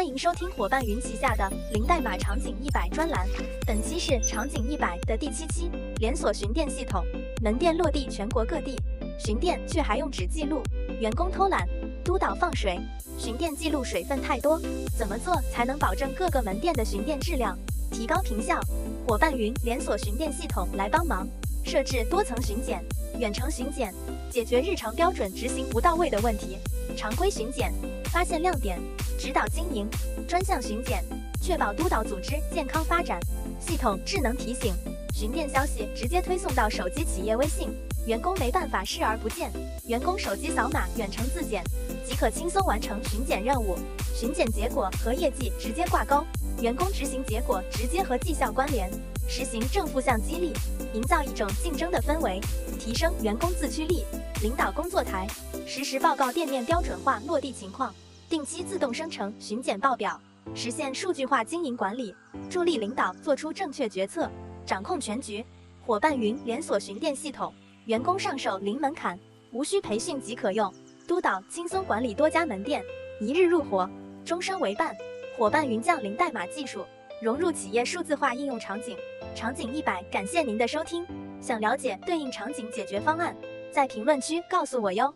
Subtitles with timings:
[0.00, 3.28] 欢迎收听伙伴云旗下的零代码场景一百专栏，
[3.66, 5.70] 本期是场景一百的第七期。
[5.96, 7.04] 连锁巡店系统
[7.42, 8.74] 门店落地全国各地，
[9.18, 10.62] 巡店却还用纸记录，
[11.00, 11.68] 员工偷懒，
[12.02, 12.80] 督导放水，
[13.18, 14.58] 巡店记录水分太多，
[14.96, 17.54] 怎么做才能保证各个门店的巡店质量，
[17.90, 18.58] 提高评效？
[19.06, 21.28] 伙伴云连锁巡店系统来帮忙，
[21.62, 22.82] 设置多层巡检、
[23.18, 23.92] 远程巡检，
[24.30, 26.56] 解决日常标准执行不到位的问题。
[26.96, 27.72] 常规巡检，
[28.12, 28.76] 发现亮点，
[29.16, 29.86] 指导经营；
[30.26, 31.04] 专项巡检，
[31.40, 33.20] 确保督导组织健康发展。
[33.60, 34.74] 系统智能提醒，
[35.14, 37.68] 巡店消息直接推送到手机企业微信，
[38.06, 39.52] 员工没办法视而不见。
[39.86, 41.62] 员工手机扫码远程自检，
[42.04, 43.78] 即可轻松完成巡检任务。
[44.12, 46.24] 巡检结果和业绩直接挂钩，
[46.60, 48.90] 员工执行结果直接和绩效关联。
[49.28, 50.52] 实行正负向激励，
[50.94, 52.40] 营造一种竞争的氛围，
[52.80, 54.04] 提升员工自驱力。
[54.42, 55.28] 领导工作台。
[55.66, 57.94] 实时报告店面标准化落地情况，
[58.30, 60.18] 定期自动生成巡检报表，
[60.54, 62.14] 实现数据化经营管理，
[62.48, 64.30] 助力领导做出正确决策，
[64.64, 65.44] 掌控全局。
[65.84, 67.52] 伙伴云连锁巡店系统，
[67.86, 69.18] 员工上手零门槛，
[69.50, 70.72] 无需培训即可用，
[71.08, 72.84] 督导轻松管理多家门店，
[73.20, 73.90] 一日入伙，
[74.24, 74.96] 终身为伴。
[75.36, 76.86] 伙伴云降零代码技术，
[77.20, 78.96] 融入企业数字化应用场景。
[79.34, 81.04] 场景一百，感谢您的收听。
[81.40, 83.34] 想了解对应场景解决方案，
[83.72, 85.12] 在评论区告诉我哟。